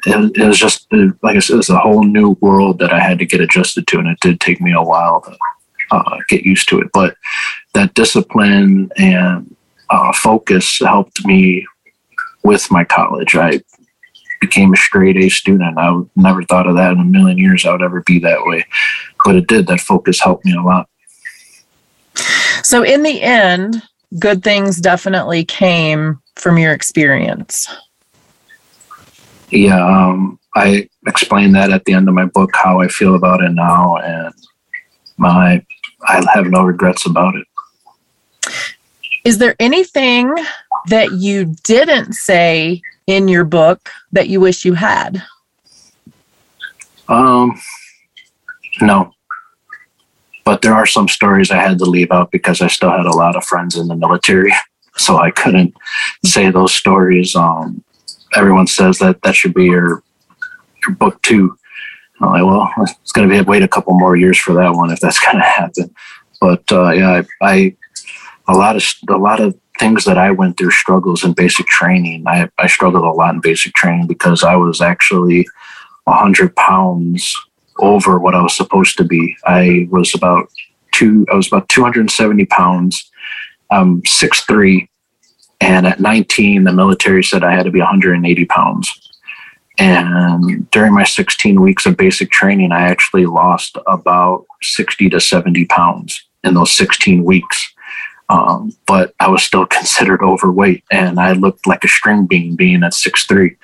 [0.05, 2.99] it, it was just like I said, it was a whole new world that I
[2.99, 5.37] had to get adjusted to, and it did take me a while to
[5.91, 6.89] uh, get used to it.
[6.91, 7.15] But
[7.73, 9.55] that discipline and
[9.89, 11.65] uh, focus helped me
[12.43, 13.37] with my college.
[13.37, 13.61] I
[14.41, 15.77] became a straight A student.
[15.77, 18.65] I never thought of that in a million years I would ever be that way,
[19.27, 19.67] but it did.
[19.67, 20.89] That focus helped me a lot.
[22.63, 23.83] So, in the end,
[24.17, 27.67] good things definitely came from your experience
[29.49, 33.41] yeah, um, I explain that at the end of my book how I feel about
[33.41, 34.33] it now, and
[35.17, 35.65] my
[36.03, 37.47] I have no regrets about it.
[39.23, 40.33] Is there anything
[40.87, 45.23] that you didn't say in your book that you wish you had?
[47.07, 47.59] Um,
[48.81, 49.13] no.
[50.47, 53.17] But there are some stories I had to leave out because I still had a
[53.17, 54.53] lot of friends in the military,
[54.95, 55.75] so I couldn't
[56.23, 57.35] say those stories.
[57.35, 57.83] Um,
[58.33, 60.03] everyone says that that should be your
[60.83, 61.57] your book too.
[62.21, 64.89] I'm like, well, it's going to be wait a couple more years for that one
[64.89, 65.93] if that's going to happen.
[66.39, 67.75] But uh, yeah, I, I
[68.47, 72.23] a lot of a lot of things that I went through struggles in basic training.
[72.25, 75.45] I I struggled a lot in basic training because I was actually
[76.07, 77.35] hundred pounds
[77.79, 79.35] over what I was supposed to be.
[79.45, 80.49] I was about
[80.93, 81.25] two.
[81.31, 83.09] I was about two hundred and seventy pounds.
[83.69, 84.89] I'm six three,
[85.59, 89.07] and at 19, the military said I had to be 180 pounds.
[89.79, 95.65] And during my 16 weeks of basic training, I actually lost about 60 to 70
[95.65, 97.73] pounds in those 16 weeks.
[98.29, 102.83] Um, but I was still considered overweight and I looked like a string bean being
[102.83, 103.55] at 6'3.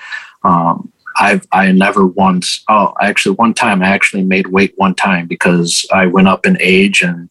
[0.43, 5.27] Um, I've, I never once, oh, actually, one time I actually made weight one time
[5.27, 7.29] because I went up in age and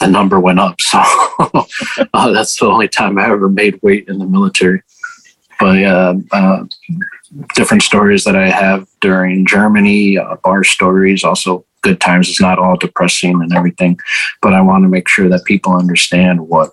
[0.00, 0.80] the number went up.
[0.80, 0.98] So
[2.14, 4.82] uh, that's the only time I ever made weight in the military.
[5.60, 6.64] But yeah, uh,
[7.54, 12.28] different stories that I have during Germany, uh, bar stories, also good times.
[12.28, 13.98] It's not all depressing and everything,
[14.40, 16.70] but I want to make sure that people understand what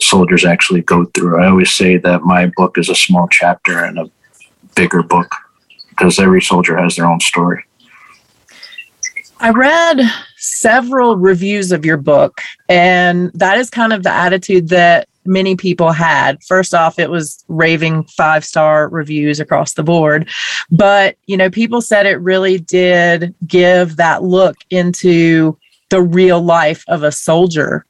[0.00, 1.42] soldiers actually go through.
[1.42, 4.10] I always say that my book is a small chapter in a
[4.74, 5.32] bigger book
[5.92, 7.64] because every soldier has their own story.
[9.40, 10.00] I read
[10.36, 15.92] several reviews of your book, and that is kind of the attitude that many people
[15.92, 16.42] had.
[16.44, 20.28] First off, it was raving five star reviews across the board.
[20.70, 25.56] But, you know, people said it really did give that look into
[25.90, 27.84] the real life of a soldier.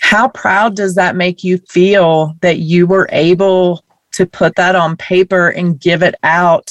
[0.00, 4.96] How proud does that make you feel that you were able to put that on
[4.96, 6.70] paper and give it out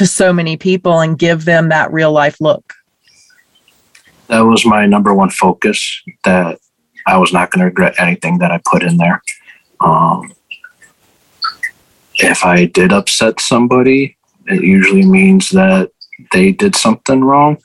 [0.00, 2.74] to so many people and give them that real life look?
[4.30, 6.58] that was my number one focus that
[7.06, 9.20] I was not going to regret anything that I put in there.
[9.80, 10.32] Um,
[12.14, 15.90] if I did upset somebody, it usually means that
[16.32, 17.58] they did something wrong.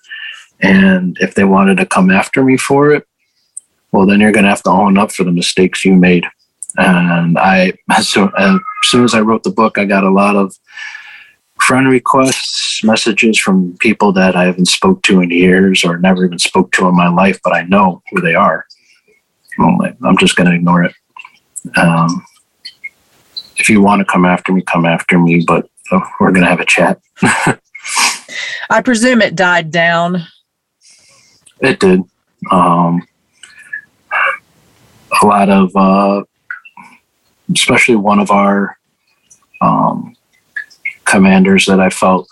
[0.60, 3.06] And if they wanted to come after me for it,
[3.92, 6.26] well, then you're going to have to own up for the mistakes you made.
[6.78, 10.56] And I, so as soon as I wrote the book, I got a lot of
[11.66, 16.38] friend requests, messages from people that I haven't spoke to in years or never even
[16.38, 18.66] spoke to in my life, but I know who they are.
[19.60, 20.94] I'm just going to ignore it.
[21.76, 22.26] Um,
[23.58, 26.50] if you want to come after me, come after me, but uh, we're going to
[26.50, 27.00] have a chat.
[28.70, 30.24] I presume it died down.
[31.62, 32.02] It did.
[32.52, 33.08] Um,
[35.22, 36.24] a lot of, uh,
[37.52, 38.78] especially one of our
[39.62, 40.16] um,
[41.06, 42.28] commanders that I felt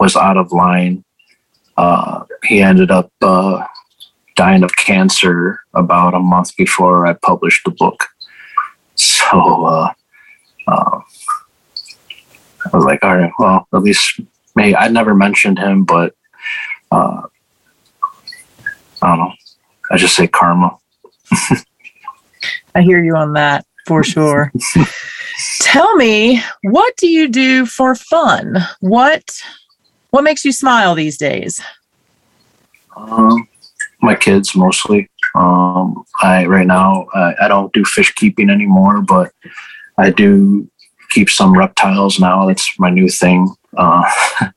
[0.00, 1.04] was out of line.
[1.76, 3.64] Uh, he ended up uh,
[4.36, 8.06] dying of cancer about a month before I published the book.
[8.94, 9.92] So uh,
[10.66, 11.00] uh
[12.72, 14.20] I was like, all right, well, at least
[14.56, 14.74] me.
[14.74, 16.14] I never mentioned him, but
[16.90, 17.22] uh,
[19.00, 19.32] I don't know.
[19.90, 20.76] I just say karma.
[22.74, 24.52] I hear you on that for sure.
[25.60, 28.56] Tell me, what do you do for fun?
[28.80, 29.40] What
[30.10, 31.60] what makes you smile these days?
[32.96, 33.48] Um,
[34.02, 35.08] my kids mostly.
[35.34, 39.32] Um, I right now I, I don't do fish keeping anymore, but
[39.96, 40.68] I do
[41.10, 42.46] keep some reptiles now.
[42.46, 43.48] That's my new thing.
[43.76, 44.02] Uh,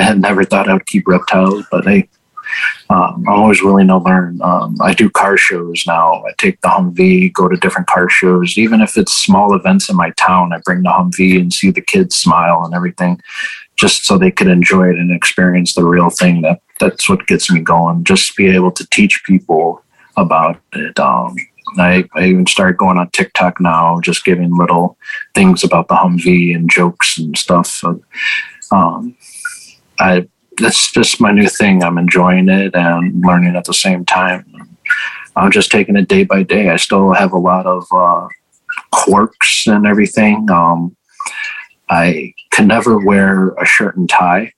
[0.00, 2.08] I never thought I would keep reptiles, but hey,
[2.90, 4.40] um, I'm always willing to learn.
[4.42, 6.24] Um, I do car shows now.
[6.24, 8.56] I take the Humvee, go to different car shows.
[8.56, 11.80] Even if it's small events in my town, I bring the Humvee and see the
[11.80, 13.20] kids smile and everything,
[13.76, 16.42] just so they could enjoy it and experience the real thing.
[16.42, 18.04] That that's what gets me going.
[18.04, 19.82] Just be able to teach people
[20.16, 20.98] about it.
[20.98, 21.34] Um,
[21.78, 24.96] I, I even started going on TikTok now, just giving little
[25.34, 27.66] things about the Humvee and jokes and stuff.
[27.66, 28.02] So,
[28.70, 29.16] um,
[29.98, 31.82] I that's just my new thing.
[31.82, 34.44] I'm enjoying it and learning at the same time.
[35.36, 36.70] I'm just taking it day by day.
[36.70, 38.28] I still have a lot of uh,
[38.90, 40.50] quirks and everything.
[40.50, 40.96] Um,
[41.88, 44.52] I can never wear a shirt and tie.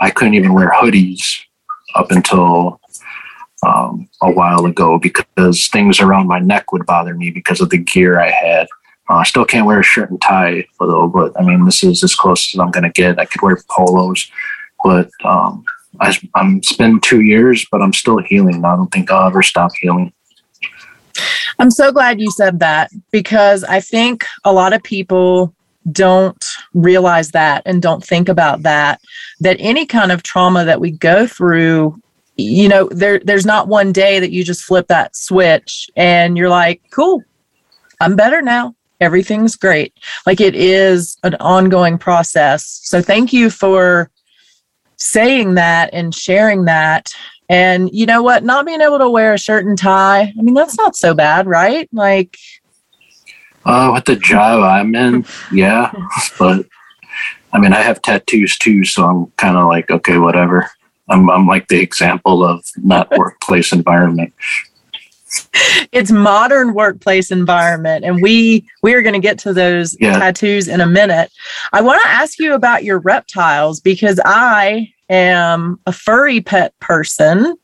[0.00, 1.40] I couldn't even wear hoodies
[1.94, 2.80] up until
[3.64, 7.78] um, a while ago because things around my neck would bother me because of the
[7.78, 8.66] gear I had.
[9.08, 12.02] Uh, I still can't wear a shirt and tie though, but I mean, this is
[12.02, 13.18] as close as I'm going to get.
[13.18, 14.30] I could wear polos
[14.84, 15.64] but um,
[16.00, 18.64] I, I'm it's two years, but I'm still healing.
[18.64, 20.12] I don't think I'll ever stop healing.
[21.58, 25.54] I'm so glad you said that because I think a lot of people
[25.90, 29.00] don't realize that and don't think about that
[29.40, 32.00] that any kind of trauma that we go through
[32.36, 36.48] you know there there's not one day that you just flip that switch and you're
[36.48, 37.22] like cool
[38.00, 39.92] I'm better now everything's great
[40.24, 44.10] like it is an ongoing process so thank you for
[44.96, 47.12] saying that and sharing that.
[47.48, 48.42] And you know what?
[48.44, 51.46] Not being able to wear a shirt and tie, I mean, that's not so bad,
[51.46, 51.88] right?
[51.92, 52.36] Like,
[53.66, 55.92] uh, with the job I'm in, yeah.
[56.38, 56.66] But
[57.52, 60.70] I mean, I have tattoos too, so I'm kind of like, okay, whatever.
[61.08, 64.32] I'm, I'm like the example of not workplace environment
[65.92, 70.18] it's modern workplace environment and we we are going to get to those yeah.
[70.18, 71.30] tattoos in a minute.
[71.72, 77.56] I want to ask you about your reptiles because i am a furry pet person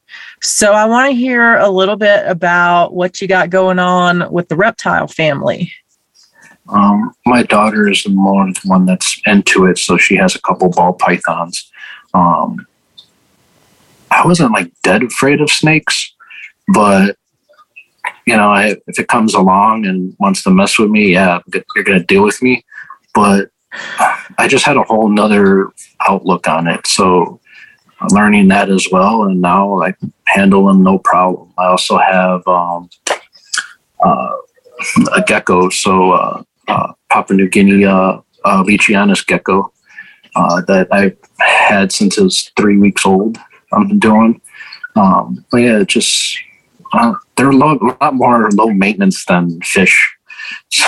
[0.43, 4.49] so i want to hear a little bit about what you got going on with
[4.49, 5.73] the reptile family.
[6.69, 10.69] Um, my daughter is the more one that's into it so she has a couple
[10.69, 11.71] ball pythons.
[12.15, 12.67] Um,
[14.11, 16.13] i wasn't like dead afraid of snakes
[16.73, 17.17] but
[18.27, 21.41] you know, I, if it comes along and wants to mess with me, yeah,
[21.75, 22.65] you're going to deal with me.
[23.15, 23.51] But
[24.39, 25.69] I just had a whole nother
[26.07, 26.87] outlook on it.
[26.87, 27.41] So
[28.11, 29.25] learning that as well.
[29.25, 29.95] And now I
[30.27, 31.53] handle them no problem.
[31.59, 32.89] I also have um,
[34.05, 34.33] uh,
[35.15, 35.69] a gecko.
[35.69, 39.73] So uh, uh, Papua New Guinea uh, uh, Leachianus gecko
[40.37, 43.39] uh, that I've had since it was three weeks old.
[43.73, 44.41] I'm doing.
[44.97, 46.39] Um, but yeah, just
[46.93, 50.15] uh, they're a lot, a lot more low maintenance than fish,
[50.71, 50.85] so,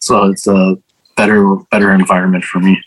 [0.00, 0.76] so it's a
[1.16, 2.82] better better environment for me.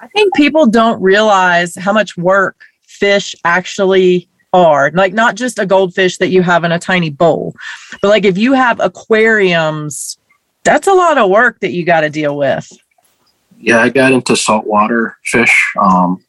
[0.00, 4.90] I think people don't realize how much work fish actually are.
[4.92, 7.56] Like not just a goldfish that you have in a tiny bowl,
[8.00, 10.18] but like if you have aquariums,
[10.62, 12.70] that's a lot of work that you got to deal with.
[13.58, 15.72] Yeah, I got into saltwater fish.
[15.80, 16.22] Um,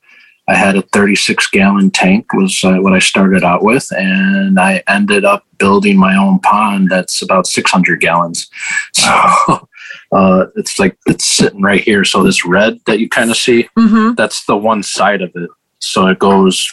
[0.48, 4.84] I had a 36 gallon tank was uh, what I started out with, and I
[4.88, 8.50] ended up building my own pond that's about 600 gallons.
[8.94, 9.68] So
[10.12, 12.04] uh, it's like it's sitting right here.
[12.06, 14.14] So this red that you kind of see, mm-hmm.
[14.14, 15.50] that's the one side of it.
[15.80, 16.72] So it goes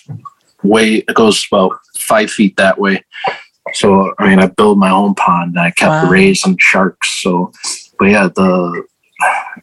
[0.63, 3.05] way, it goes about five feet that way.
[3.75, 5.53] So I mean, I built my own pond.
[5.53, 6.11] And I kept wow.
[6.11, 7.23] raising sharks.
[7.23, 7.53] So,
[7.99, 8.85] but yeah, the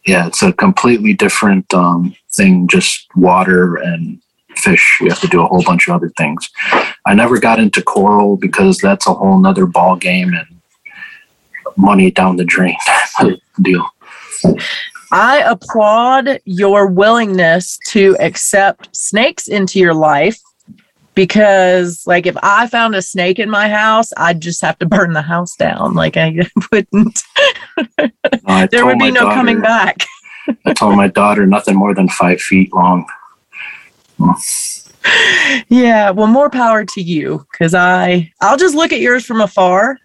[0.05, 2.67] yeah, it's a completely different um, thing.
[2.67, 4.21] Just water and
[4.55, 4.97] fish.
[5.01, 6.49] You have to do a whole bunch of other things.
[7.05, 10.47] I never got into coral because that's a whole nother ball game and
[11.75, 12.77] money down the drain
[13.61, 13.85] deal.
[15.11, 20.39] I applaud your willingness to accept snakes into your life
[21.17, 25.13] because like if I found a snake in my house, I'd just have to burn
[25.13, 25.93] the house down.
[25.93, 26.35] Like I
[26.71, 27.19] wouldn't
[28.45, 30.05] I there would be no daughter, coming back.
[30.65, 33.05] I told my daughter nothing more than five feet long.
[35.69, 39.97] Yeah, well more power to you because I I'll just look at yours from afar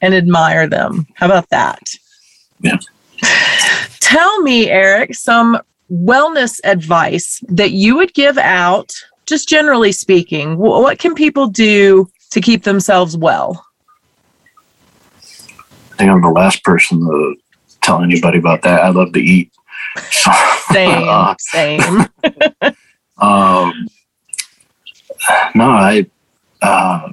[0.00, 1.06] and admire them.
[1.14, 1.82] How about that?
[2.60, 2.78] Yeah.
[4.00, 5.58] Tell me, Eric, some
[5.90, 8.92] wellness advice that you would give out
[9.26, 13.64] just generally speaking, what can people do to keep themselves well?
[15.92, 17.36] I think I'm the last person to
[17.82, 18.82] tell anybody about that.
[18.82, 19.50] I love to eat.
[20.72, 21.80] same, uh, same.
[23.18, 23.88] um,
[25.54, 26.06] no, I,
[26.62, 27.12] uh,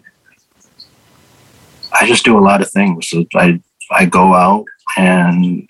[1.93, 3.13] I just do a lot of things.
[3.35, 3.61] I
[3.91, 4.65] I go out
[4.97, 5.67] and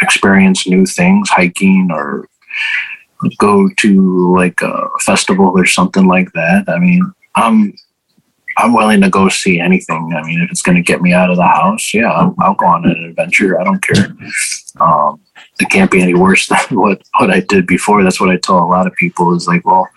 [0.00, 2.28] experience new things, hiking or
[3.38, 6.64] go to like a festival or something like that.
[6.68, 7.72] I mean, I'm
[8.58, 10.12] I'm willing to go see anything.
[10.16, 12.54] I mean, if it's going to get me out of the house, yeah, I'll, I'll
[12.54, 13.58] go on an adventure.
[13.58, 14.14] I don't care.
[14.80, 15.20] Um,
[15.62, 18.02] it can't be any worse than what what I did before.
[18.02, 19.34] That's what I tell a lot of people.
[19.34, 19.88] Is like, well,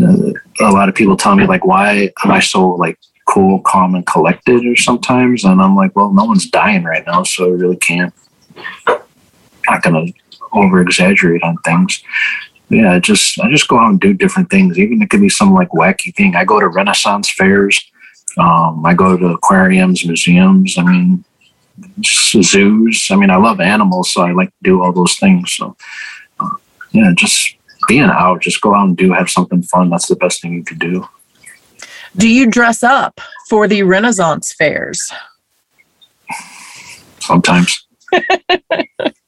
[0.00, 3.94] uh, a lot of people tell me like, why am I so like cool, calm,
[3.94, 4.66] and collected?
[4.66, 8.12] Or sometimes, and I'm like, well, no one's dying right now, so I really can't.
[9.68, 10.06] Not gonna
[10.52, 12.02] over exaggerate on things
[12.70, 14.78] yeah, I just I just go out and do different things.
[14.78, 16.36] Even it could be some like wacky thing.
[16.36, 17.90] I go to Renaissance fairs.
[18.36, 20.76] Um, I go to aquariums, museums.
[20.76, 21.24] I mean,
[22.04, 23.08] zoos.
[23.10, 25.52] I mean, I love animals, so I like to do all those things.
[25.52, 25.76] So,
[26.40, 26.50] uh,
[26.92, 27.56] yeah, just
[27.86, 29.90] being out, just go out and do have something fun.
[29.90, 31.08] That's the best thing you could do.
[32.16, 35.12] Do you dress up for the Renaissance fairs?
[37.20, 37.86] Sometimes.
[38.12, 38.84] I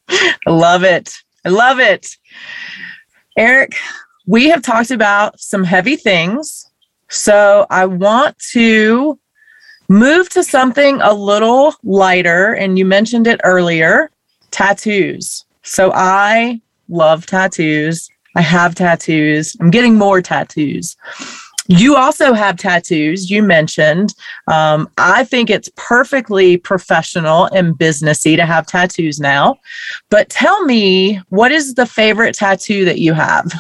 [0.47, 1.15] love it.
[1.45, 2.17] I love it.
[3.37, 3.77] Eric,
[4.27, 6.71] we have talked about some heavy things.
[7.09, 9.19] So I want to
[9.91, 12.55] move to something a little lighter.
[12.55, 14.11] And you mentioned it earlier
[14.53, 15.45] tattoos.
[15.63, 18.09] So I love tattoos.
[18.37, 19.57] I have tattoos.
[19.61, 20.97] I'm getting more tattoos.
[21.67, 24.15] You also have tattoos, you mentioned.
[24.47, 29.57] Um, I think it's perfectly professional and businessy to have tattoos now.
[30.09, 33.53] But tell me, what is the favorite tattoo that you have?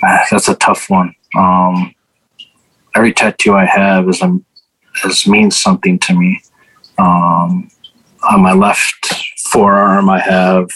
[0.00, 1.14] That's a tough one.
[1.36, 1.94] Um,
[2.94, 4.44] every tattoo I have is, um,
[5.04, 6.40] is means something to me.
[6.98, 7.70] Um,
[8.30, 9.14] on my left
[9.50, 10.68] forearm, I have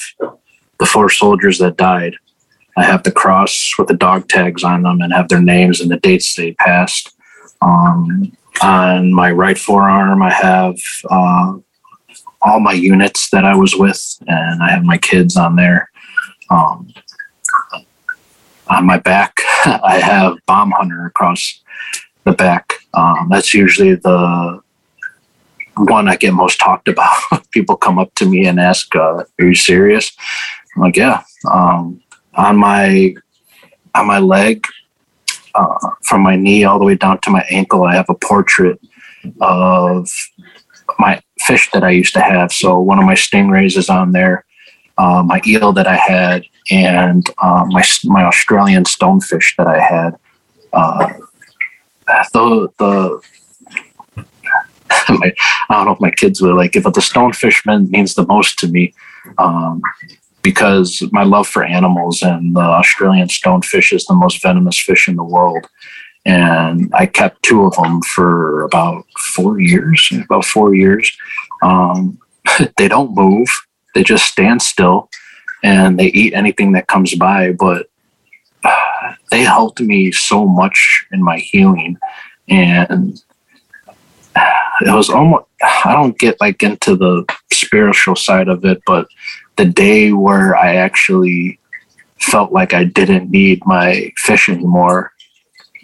[0.78, 2.16] the four soldiers that died.
[2.76, 5.90] I have the cross with the dog tags on them and have their names and
[5.90, 7.12] the dates they passed.
[7.60, 10.76] Um, on my right forearm, I have
[11.10, 11.54] uh,
[12.42, 15.88] all my units that I was with, and I have my kids on there.
[16.50, 16.92] Um,
[18.68, 21.60] on my back, I have Bomb Hunter across
[22.24, 22.72] the back.
[22.94, 24.60] Um, that's usually the
[25.76, 27.16] one I get most talked about.
[27.50, 30.12] People come up to me and ask, uh, "Are you serious?"
[30.76, 32.00] I'm like, "Yeah." Um,
[32.34, 33.14] on my
[33.94, 34.66] on my leg,
[35.54, 38.80] uh, from my knee all the way down to my ankle, I have a portrait
[39.40, 40.08] of
[40.98, 42.52] my fish that I used to have.
[42.52, 44.44] So one of my stingrays is on there,
[44.98, 50.16] uh, my eel that I had, and uh, my my Australian stonefish that I had.
[50.72, 51.12] Uh,
[52.32, 53.20] the the
[55.08, 55.32] my,
[55.68, 58.58] I don't know if my kids would like it, but the stonefish means the most
[58.60, 58.94] to me
[59.38, 59.82] um,
[60.42, 65.16] because my love for animals and the Australian stonefish is the most venomous fish in
[65.16, 65.66] the world.
[66.26, 71.14] And I kept two of them for about four years, about four years.
[71.62, 72.18] Um,
[72.76, 73.48] they don't move,
[73.94, 75.10] they just stand still
[75.64, 77.52] and they eat anything that comes by.
[77.52, 77.88] But
[79.30, 81.98] they helped me so much in my healing.
[82.48, 83.20] And
[84.36, 85.46] it was almost
[85.84, 89.08] I don't get like into the spiritual side of it, but
[89.56, 91.58] the day where I actually
[92.20, 95.12] felt like I didn't need my fish anymore,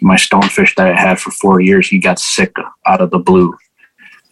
[0.01, 2.53] my stonefish that I had for four years, he got sick
[2.85, 3.55] out of the blue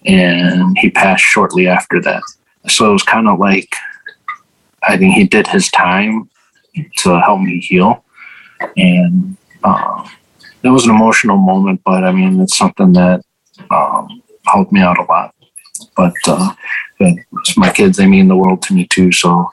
[0.06, 2.24] and he passed shortly after that.
[2.68, 3.76] So it was kind of like
[4.90, 6.30] I think he did his time
[6.98, 8.04] to help me heal.
[8.76, 10.10] And uh,
[10.64, 13.24] it was an emotional moment, but I mean, it's something that
[13.70, 15.36] um, helped me out a lot.
[15.96, 16.54] But uh,
[17.56, 19.12] my kids, they mean the world to me too.
[19.12, 19.50] So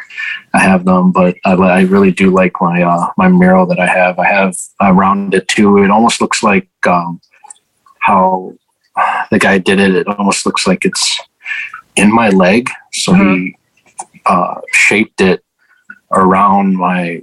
[0.55, 3.87] I have them, but I, I really do like my uh, my mural that I
[3.87, 4.19] have.
[4.19, 5.83] I have around it too.
[5.85, 7.21] It almost looks like um,
[8.01, 8.55] how
[9.31, 9.95] the guy did it.
[9.95, 11.21] It almost looks like it's
[11.95, 12.71] in my leg.
[12.93, 13.35] So mm-hmm.
[13.35, 13.57] he
[14.27, 15.45] uh, shaped it
[16.13, 17.23] around my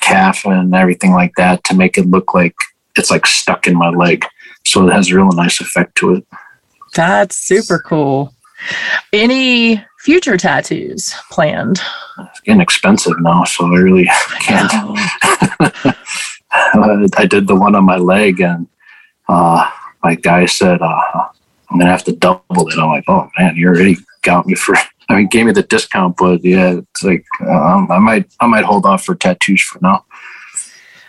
[0.00, 2.54] calf and everything like that to make it look like
[2.96, 4.24] it's like stuck in my leg.
[4.64, 6.26] So it has a real nice effect to it.
[6.94, 8.34] That's super cool.
[9.12, 11.80] Any future tattoos planned?
[12.18, 14.04] It's getting expensive now, so I really
[14.40, 14.70] can't.
[16.52, 18.68] I did the one on my leg, and
[19.28, 19.70] uh,
[20.02, 21.28] my guy said, uh,
[21.70, 22.78] I'm going to have to double it.
[22.78, 24.76] I'm like, oh man, you already got me for.
[25.08, 28.64] I mean, gave me the discount, but yeah, it's like um, I might, I might
[28.64, 30.04] hold off for tattoos for now.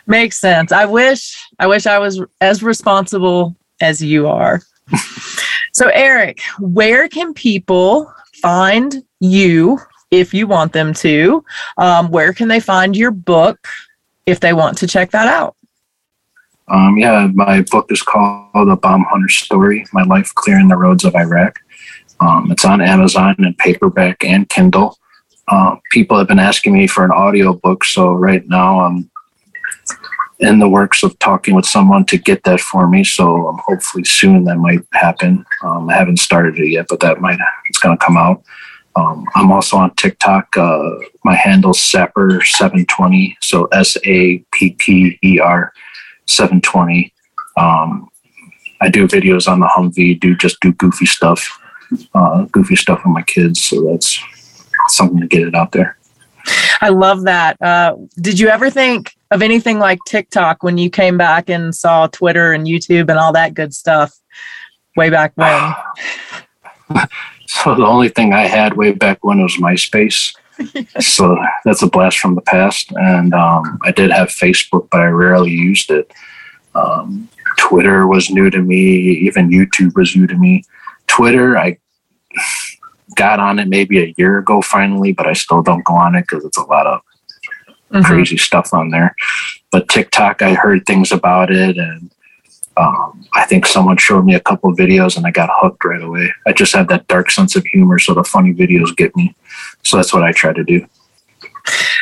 [0.05, 0.71] Makes sense.
[0.71, 4.61] I wish, I wish I was as responsible as you are.
[5.73, 9.79] So, Eric, where can people find you
[10.11, 11.43] if you want them to?
[11.79, 13.67] Um, where can they find your book
[14.27, 15.55] if they want to check that out?
[16.67, 21.05] Um, yeah, my book is called The Bomb Hunter Story My Life Clearing the Roads
[21.05, 21.57] of Iraq.
[22.19, 24.97] Um, it's on Amazon and paperback and Kindle.
[25.47, 29.09] Uh, people have been asking me for an audio book, so right now I'm
[30.39, 33.03] in the works of talking with someone to get that for me.
[33.03, 35.45] So um, hopefully soon that might happen.
[35.63, 38.43] Um, I haven't started it yet, but that might it's going to come out.
[38.95, 40.55] Um, I'm also on TikTok.
[40.55, 40.89] Uh,
[41.23, 45.73] my handle's Sapper720, so S A P P E R
[46.27, 47.13] 720.
[47.57, 48.09] Um,
[48.81, 50.19] I do videos on the Humvee.
[50.19, 51.59] Do just do goofy stuff,
[52.13, 53.61] uh, goofy stuff with my kids.
[53.61, 54.21] So that's
[54.87, 55.97] something to get it out there.
[56.81, 57.61] I love that.
[57.61, 62.07] Uh, did you ever think of anything like TikTok when you came back and saw
[62.07, 64.13] Twitter and YouTube and all that good stuff
[64.95, 65.73] way back when?
[67.47, 70.35] so the only thing I had way back when was MySpace.
[70.99, 72.91] so that's a blast from the past.
[72.91, 76.11] And um, I did have Facebook, but I rarely used it.
[76.75, 78.83] Um, Twitter was new to me.
[78.85, 80.63] Even YouTube was new to me.
[81.07, 81.77] Twitter, I
[83.15, 86.21] got on it maybe a year ago finally, but I still don't go on it
[86.21, 87.01] because it's a lot of
[87.91, 88.01] mm-hmm.
[88.01, 89.15] crazy stuff on there.
[89.71, 92.11] But TikTok, I heard things about it, and
[92.77, 96.01] um, I think someone showed me a couple of videos, and I got hooked right
[96.01, 96.31] away.
[96.47, 99.35] I just have that dark sense of humor, so the funny videos get me.
[99.83, 100.85] So that's what I try to do.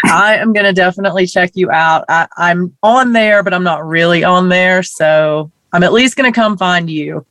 [0.05, 2.05] I am going to definitely check you out.
[2.09, 4.82] I, I'm on there, but I'm not really on there.
[4.82, 7.25] So I'm at least going to come find you.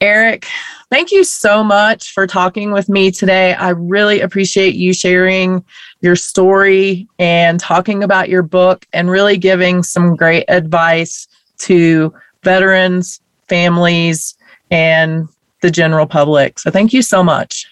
[0.00, 0.46] Eric,
[0.88, 3.52] thank you so much for talking with me today.
[3.52, 5.62] I really appreciate you sharing
[6.00, 11.28] your story and talking about your book and really giving some great advice
[11.58, 14.36] to veterans, families,
[14.70, 15.28] and
[15.60, 16.58] the general public.
[16.58, 17.66] So thank you so much.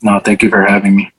[0.00, 1.12] No, thank you for having me.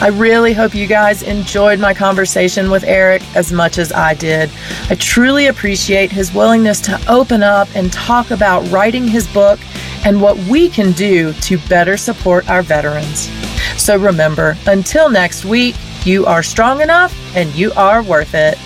[0.00, 4.50] I really hope you guys enjoyed my conversation with Eric as much as I did.
[4.88, 9.60] I truly appreciate his willingness to open up and talk about writing his book
[10.06, 13.28] and what we can do to better support our veterans.
[13.76, 15.76] So remember, until next week,
[16.06, 18.56] you are strong enough and you are worth it.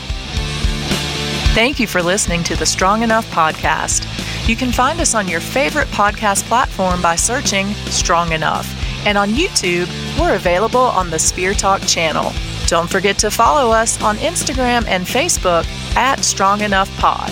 [1.53, 4.09] Thank you for listening to the Strong Enough podcast.
[4.49, 8.84] You can find us on your favorite podcast platform by searching Strong Enough.
[9.07, 9.89] And on YouTube,
[10.19, 12.33] we're available on the Spear Talk channel.
[12.67, 17.31] Don't forget to follow us on Instagram and Facebook at Strong Enough Pod.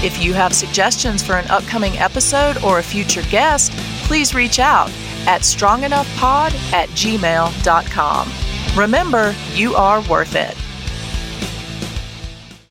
[0.00, 3.72] If you have suggestions for an upcoming episode or a future guest,
[4.04, 4.90] please reach out
[5.26, 8.32] at strongenoughpod at gmail.com.
[8.76, 10.56] Remember, you are worth it.